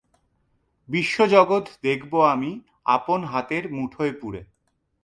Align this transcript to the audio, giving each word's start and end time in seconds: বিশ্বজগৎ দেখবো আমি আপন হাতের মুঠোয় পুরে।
বিশ্বজগৎ 0.89 1.65
দেখবো 1.83 2.17
আমি 2.25 2.51
আপন 2.85 3.19
হাতের 3.23 3.63
মুঠোয় 3.71 4.13
পুরে। 4.21 4.41